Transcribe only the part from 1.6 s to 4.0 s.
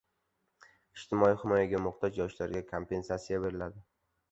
muhtoj yoshlarga kompensasiya beriladi